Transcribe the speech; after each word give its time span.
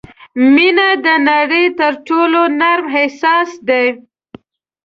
•مینه 0.53 0.89
د 1.05 1.07
نړۍ 1.29 1.65
تر 1.79 1.93
ټولو 2.07 2.41
نرم 2.59 2.85
احساس 2.97 3.49
دی. 3.67 3.85